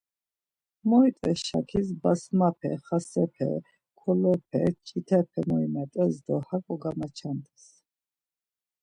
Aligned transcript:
Moit̆es 0.89 1.39
şakis 1.47 1.87
basmape, 2.01 2.71
xasepe, 2.85 3.49
kolope, 3.99 4.61
çitepe 4.85 5.41
moimet̆es 5.49 6.13
do 6.25 6.35
hako 6.47 6.75
gamaçamt̆es. 6.81 7.63